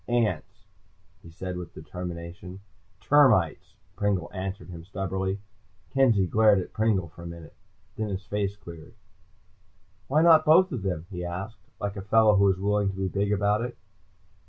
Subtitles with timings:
[0.07, 0.65] "Ants,"
[1.21, 2.61] he said with determination.
[2.99, 5.39] "Termites," Pringle answered him stubbornly.
[5.91, 7.53] Kenzie glared at Pringle for a minute,
[7.97, 8.95] then his face cleared.
[10.07, 13.09] "Why not both of them?" he asked, like a fellow who was willing to be
[13.09, 13.77] big about it.